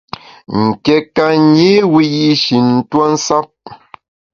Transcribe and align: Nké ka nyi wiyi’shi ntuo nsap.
Nké 0.63 0.95
ka 1.15 1.27
nyi 1.51 1.73
wiyi’shi 1.93 2.57
ntuo 2.71 3.03
nsap. 3.13 3.49